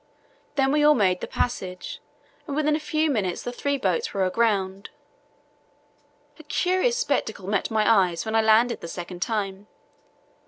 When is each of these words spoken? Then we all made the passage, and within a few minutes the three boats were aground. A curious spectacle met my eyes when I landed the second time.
Then 0.55 0.71
we 0.71 0.83
all 0.83 0.95
made 0.95 1.21
the 1.21 1.27
passage, 1.27 2.01
and 2.47 2.55
within 2.55 2.75
a 2.75 2.79
few 2.79 3.11
minutes 3.11 3.43
the 3.43 3.51
three 3.51 3.77
boats 3.77 4.15
were 4.15 4.25
aground. 4.25 4.89
A 6.39 6.43
curious 6.43 6.97
spectacle 6.97 7.47
met 7.47 7.69
my 7.69 7.87
eyes 7.87 8.25
when 8.25 8.33
I 8.35 8.41
landed 8.41 8.81
the 8.81 8.87
second 8.87 9.21
time. 9.21 9.67